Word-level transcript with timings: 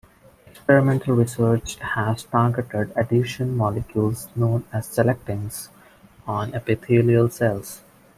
Experimental 0.47 1.13
research 1.15 1.75
has 1.75 2.23
targeted 2.23 2.91
adhesion 2.97 3.55
molecules 3.55 4.29
known 4.35 4.63
as 4.73 4.87
selectins 4.87 5.69
on 6.25 6.55
epithelial 6.55 7.29
cells. 7.29 7.81